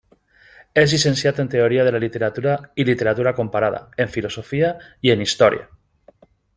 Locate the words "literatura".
2.05-2.55, 2.89-3.35